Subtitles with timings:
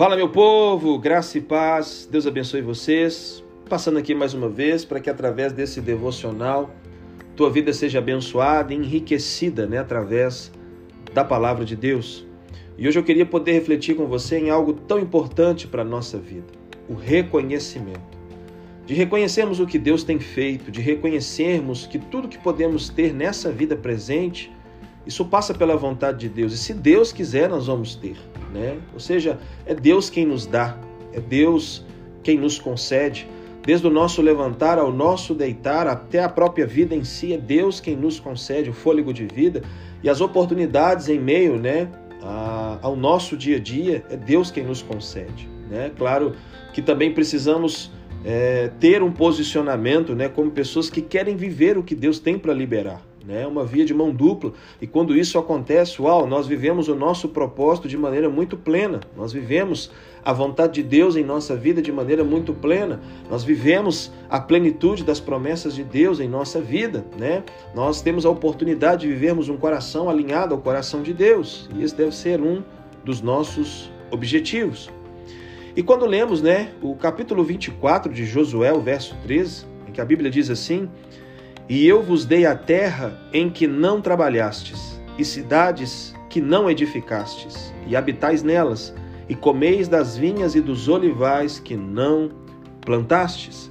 [0.00, 3.44] Fala, meu povo, graça e paz, Deus abençoe vocês.
[3.68, 6.70] Passando aqui mais uma vez para que através desse devocional
[7.36, 10.50] tua vida seja abençoada enriquecida né, através
[11.12, 12.26] da palavra de Deus.
[12.78, 16.16] E hoje eu queria poder refletir com você em algo tão importante para a nossa
[16.16, 16.46] vida:
[16.88, 18.18] o reconhecimento.
[18.86, 23.52] De reconhecermos o que Deus tem feito, de reconhecermos que tudo que podemos ter nessa
[23.52, 24.50] vida presente,
[25.06, 26.52] isso passa pela vontade de Deus.
[26.52, 28.16] E se Deus quiser, nós vamos ter
[28.52, 28.78] né?
[28.92, 30.76] Ou seja, é Deus quem nos dá,
[31.12, 31.84] é Deus
[32.22, 33.26] quem nos concede.
[33.62, 37.78] Desde o nosso levantar ao nosso deitar, até a própria vida em si, é Deus
[37.78, 39.62] quem nos concede o fôlego de vida
[40.02, 41.88] e as oportunidades em meio, né,
[42.22, 45.90] a, ao nosso dia a dia, é Deus quem nos concede, né?
[45.96, 46.32] Claro
[46.72, 47.92] que também precisamos
[48.24, 52.54] é, ter um posicionamento, né, como pessoas que querem viver o que Deus tem para
[52.54, 53.46] liberar né?
[53.46, 54.52] uma via de mão dupla.
[54.82, 59.00] E quando isso acontece, uau, nós vivemos o nosso propósito de maneira muito plena.
[59.16, 59.90] Nós vivemos
[60.24, 63.00] a vontade de Deus em nossa vida de maneira muito plena.
[63.30, 67.44] Nós vivemos a plenitude das promessas de Deus em nossa vida, né?
[67.74, 71.70] Nós temos a oportunidade de vivermos um coração alinhado ao coração de Deus.
[71.74, 72.62] E esse deve ser um
[73.04, 74.90] dos nossos objetivos.
[75.76, 80.04] E quando lemos, né, o capítulo 24 de Josué, o verso 13, em que a
[80.04, 80.90] Bíblia diz assim:
[81.70, 87.72] e eu vos dei a terra em que não trabalhastes, e cidades que não edificastes,
[87.86, 88.92] e habitais nelas,
[89.28, 92.32] e comeis das vinhas e dos olivais que não
[92.80, 93.70] plantastes.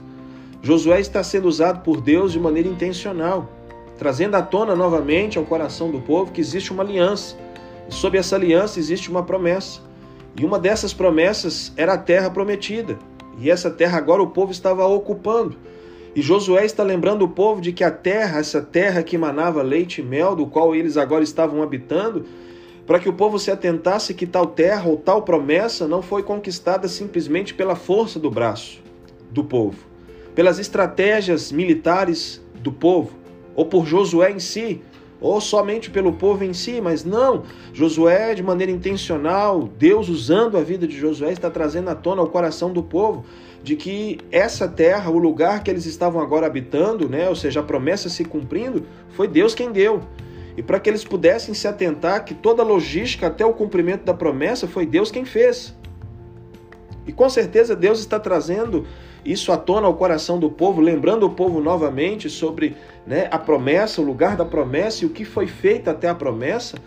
[0.62, 3.50] Josué está sendo usado por Deus de maneira intencional,
[3.98, 7.36] trazendo à tona novamente ao coração do povo que existe uma aliança.
[7.90, 9.82] E sob essa aliança existe uma promessa.
[10.40, 12.98] E uma dessas promessas era a terra prometida.
[13.38, 15.58] E essa terra agora o povo estava ocupando.
[16.16, 20.02] E Josué está lembrando o povo de que a terra, essa terra que emanava leite
[20.02, 22.26] e mel, do qual eles agora estavam habitando,
[22.86, 26.88] para que o povo se atentasse que tal terra ou tal promessa não foi conquistada
[26.88, 28.82] simplesmente pela força do braço
[29.30, 29.78] do povo,
[30.34, 33.12] pelas estratégias militares do povo,
[33.56, 34.82] ou por Josué em si,
[35.22, 37.44] ou somente pelo povo em si, mas não.
[37.74, 42.28] Josué, de maneira intencional, Deus usando a vida de Josué, está trazendo à tona o
[42.28, 43.26] coração do povo
[43.62, 47.64] de que essa terra, o lugar que eles estavam agora habitando, né, ou seja, a
[47.64, 50.02] promessa se cumprindo, foi Deus quem deu.
[50.56, 54.14] E para que eles pudessem se atentar que toda a logística até o cumprimento da
[54.14, 55.76] promessa foi Deus quem fez.
[57.06, 58.86] E com certeza Deus está trazendo
[59.26, 62.76] isso à tona ao coração do povo, lembrando o povo novamente sobre
[63.06, 66.78] né, a promessa, o lugar da promessa e o que foi feito até a promessa,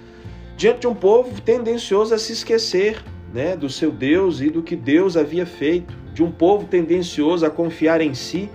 [0.56, 4.76] diante de um povo tendencioso a se esquecer né, do seu Deus e do que
[4.76, 8.50] Deus havia feito, de um povo tendencioso a confiar em si,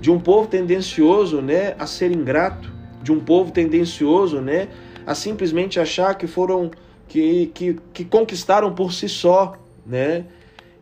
[0.00, 2.70] de um povo tendencioso né, a ser ingrato,
[3.02, 4.68] de um povo tendencioso né,
[5.06, 6.70] a simplesmente achar que foram
[7.08, 9.54] que, que, que conquistaram por si só,
[9.86, 10.26] né?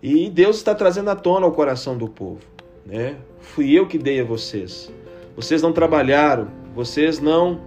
[0.08, 2.38] E Deus está trazendo à tona o coração do povo,
[2.86, 3.16] né?
[3.40, 4.88] Fui eu que dei a vocês.
[5.34, 6.46] Vocês não trabalharam,
[6.76, 7.60] vocês não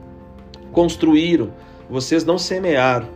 [0.72, 1.52] construíram,
[1.90, 3.10] vocês não semearam.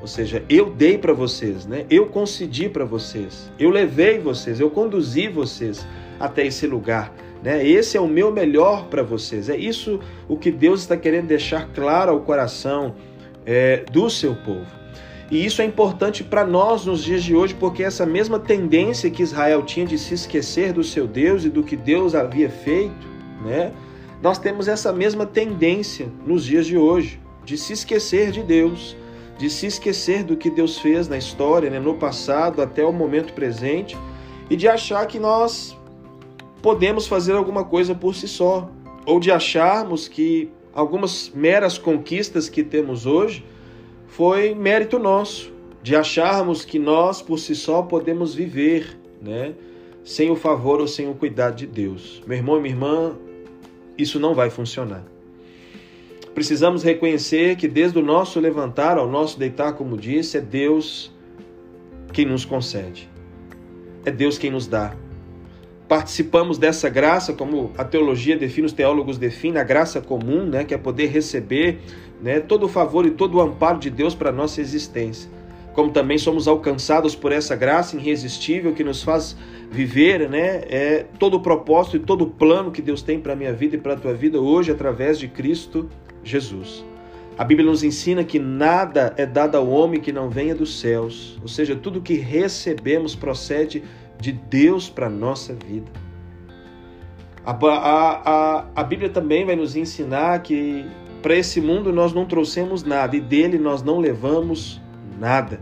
[0.00, 1.84] Ou seja, eu dei para vocês, né?
[1.90, 3.52] Eu concedi para vocês.
[3.58, 5.86] Eu levei vocês, eu conduzi vocês
[6.18, 7.12] até esse lugar,
[7.42, 7.62] né?
[7.62, 9.50] Esse é o meu melhor para vocês.
[9.50, 12.94] É isso o que Deus está querendo deixar claro ao coração
[13.44, 14.79] é, do seu povo.
[15.30, 19.22] E isso é importante para nós nos dias de hoje, porque essa mesma tendência que
[19.22, 23.06] Israel tinha de se esquecer do seu Deus e do que Deus havia feito,
[23.44, 23.72] né?
[24.20, 28.96] Nós temos essa mesma tendência nos dias de hoje, de se esquecer de Deus,
[29.38, 33.32] de se esquecer do que Deus fez na história, né, no passado até o momento
[33.32, 33.96] presente,
[34.50, 35.78] e de achar que nós
[36.60, 38.68] podemos fazer alguma coisa por si só,
[39.06, 43.44] ou de acharmos que algumas meras conquistas que temos hoje
[44.10, 49.54] foi mérito nosso, de acharmos que nós por si só podemos viver, né,
[50.04, 52.20] sem o favor ou sem o cuidado de Deus.
[52.26, 53.16] Meu irmão e minha irmã,
[53.96, 55.04] isso não vai funcionar.
[56.34, 61.12] Precisamos reconhecer que desde o nosso levantar ao nosso deitar, como disse, é Deus
[62.12, 63.08] quem nos concede.
[64.04, 64.96] É Deus quem nos dá.
[65.90, 70.72] Participamos dessa graça, como a teologia define, os teólogos definem, a graça comum, né, que
[70.72, 71.80] é poder receber
[72.22, 75.28] né, todo o favor e todo o amparo de Deus para a nossa existência.
[75.72, 79.36] Como também somos alcançados por essa graça irresistível que nos faz
[79.68, 83.36] viver né, é, todo o propósito e todo o plano que Deus tem para a
[83.36, 85.90] minha vida e para a tua vida hoje através de Cristo
[86.22, 86.84] Jesus.
[87.36, 91.36] A Bíblia nos ensina que nada é dado ao homem que não venha dos céus,
[91.42, 93.82] ou seja, tudo que recebemos procede
[94.20, 95.90] de Deus para a nossa vida.
[97.44, 100.84] A, a, a, a Bíblia também vai nos ensinar que
[101.22, 104.80] para esse mundo nós não trouxemos nada e dele nós não levamos
[105.18, 105.60] nada.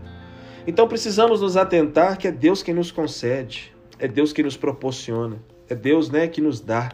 [0.67, 5.37] Então precisamos nos atentar que é Deus quem nos concede, é Deus quem nos proporciona,
[5.69, 6.91] é Deus né, que nos dá.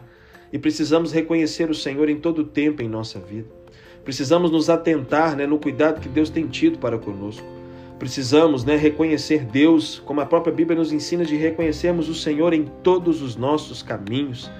[0.52, 3.48] E precisamos reconhecer o Senhor em todo o tempo em nossa vida.
[4.04, 7.55] Precisamos nos atentar né, no cuidado que Deus tem tido para conosco.
[7.98, 12.64] Precisamos né, reconhecer Deus, como a própria Bíblia nos ensina de reconhecermos o Senhor em
[12.82, 14.50] todos os nossos caminhos.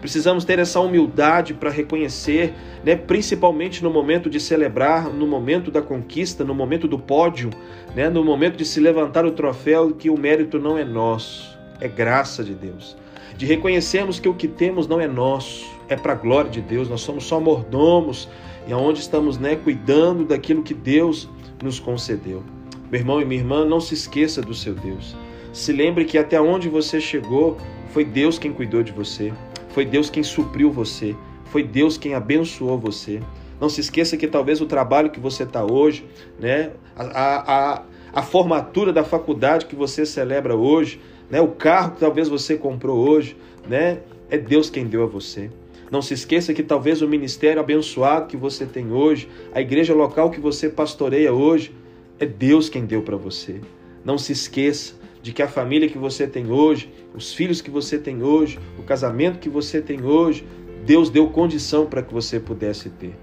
[0.00, 5.82] Precisamos ter essa humildade para reconhecer, né, principalmente no momento de celebrar, no momento da
[5.82, 7.50] conquista, no momento do pódio,
[7.94, 11.88] né, no momento de se levantar o troféu, que o mérito não é nosso, é
[11.88, 12.96] graça de Deus.
[13.36, 16.88] De reconhecermos que o que temos não é nosso, é para a glória de Deus,
[16.88, 18.26] nós somos só mordomos
[18.66, 21.28] e aonde estamos né, cuidando daquilo que Deus
[21.62, 22.55] nos concedeu.
[22.90, 25.16] Meu irmão e minha irmã, não se esqueça do seu Deus.
[25.52, 27.56] Se lembre que até onde você chegou
[27.90, 29.32] foi Deus quem cuidou de você.
[29.70, 31.16] Foi Deus quem supriu você.
[31.46, 33.20] Foi Deus quem abençoou você.
[33.60, 36.04] Não se esqueça que talvez o trabalho que você está hoje,
[36.38, 41.00] né, a, a, a formatura da faculdade que você celebra hoje,
[41.30, 43.36] né, o carro que talvez você comprou hoje,
[43.66, 45.50] né, é Deus quem deu a você.
[45.90, 50.30] Não se esqueça que talvez o ministério abençoado que você tem hoje, a igreja local
[50.30, 51.72] que você pastoreia hoje,
[52.18, 53.60] é Deus quem deu para você.
[54.04, 57.98] Não se esqueça de que a família que você tem hoje, os filhos que você
[57.98, 60.46] tem hoje, o casamento que você tem hoje,
[60.84, 63.14] Deus deu condição para que você pudesse ter.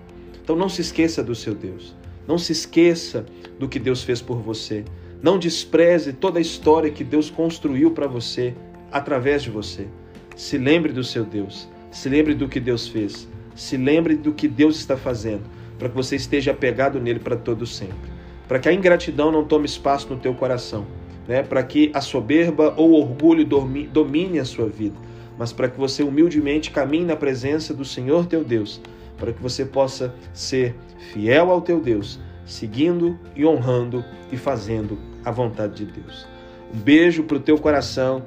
[0.43, 1.95] Então não se esqueça do seu Deus.
[2.27, 3.25] Não se esqueça
[3.57, 4.83] do que Deus fez por você.
[5.21, 8.53] Não despreze toda a história que Deus construiu para você
[8.91, 9.87] através de você.
[10.35, 11.67] Se lembre do seu Deus.
[11.89, 13.27] Se lembre do que Deus fez.
[13.55, 15.43] Se lembre do que Deus está fazendo,
[15.77, 18.12] para que você esteja apegado nele para todo sempre.
[18.47, 20.85] Para que a ingratidão não tome espaço no teu coração
[21.27, 24.95] né, para que a soberba ou orgulho domine a sua vida,
[25.37, 28.81] mas para que você humildemente caminhe na presença do Senhor teu Deus,
[29.17, 30.75] para que você possa ser
[31.11, 36.27] fiel ao teu Deus, seguindo e honrando e fazendo a vontade de Deus.
[36.73, 38.23] Um beijo para o teu coração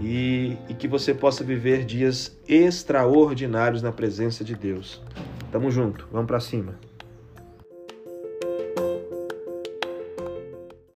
[0.00, 5.02] e, e que você possa viver dias extraordinários na presença de Deus.
[5.50, 6.87] Tamo junto, vamos para cima.